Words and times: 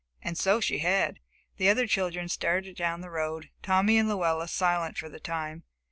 And 0.23 0.35
so 0.35 0.59
she 0.59 0.79
had. 0.79 1.19
The 1.57 1.69
other 1.69 1.85
children 1.85 2.27
started 2.27 2.75
down 2.75 3.01
the 3.01 3.11
road, 3.11 3.51
Tommy 3.61 3.99
and 3.99 4.09
Luella 4.09 4.47
silent 4.47 4.97
for 4.97 5.09
the 5.09 5.19
time. 5.19 5.63